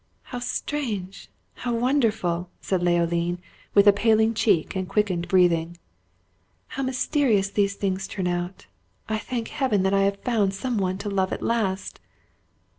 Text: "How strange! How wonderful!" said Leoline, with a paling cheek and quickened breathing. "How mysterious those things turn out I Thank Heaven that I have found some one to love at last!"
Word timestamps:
"How 0.33 0.39
strange! 0.39 1.29
How 1.57 1.75
wonderful!" 1.75 2.49
said 2.59 2.81
Leoline, 2.81 3.37
with 3.75 3.85
a 3.85 3.93
paling 3.93 4.33
cheek 4.33 4.75
and 4.75 4.89
quickened 4.89 5.27
breathing. 5.27 5.77
"How 6.69 6.81
mysterious 6.81 7.51
those 7.51 7.75
things 7.75 8.07
turn 8.07 8.25
out 8.25 8.65
I 9.07 9.19
Thank 9.19 9.49
Heaven 9.49 9.83
that 9.83 9.93
I 9.93 10.01
have 10.05 10.19
found 10.23 10.55
some 10.55 10.79
one 10.79 10.97
to 10.97 11.09
love 11.11 11.31
at 11.31 11.43
last!" 11.43 11.99